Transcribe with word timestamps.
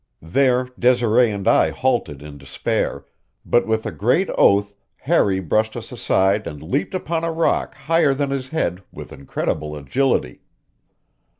There 0.23 0.67
Desiree 0.79 1.29
and 1.29 1.47
I 1.47 1.69
halted 1.69 2.23
in 2.23 2.39
despair, 2.39 3.05
but 3.45 3.67
with 3.67 3.85
a 3.85 3.91
great 3.91 4.31
oath 4.31 4.73
Harry 4.97 5.39
brushed 5.39 5.75
us 5.77 5.91
aside 5.91 6.47
and 6.47 6.59
leaped 6.63 6.95
upon 6.95 7.23
a 7.23 7.31
rock 7.31 7.75
higher 7.75 8.15
than 8.15 8.31
his 8.31 8.47
head 8.49 8.81
with 8.91 9.13
incredible 9.13 9.75
agility. 9.75 10.41